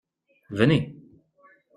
[0.49, 0.83] Venez.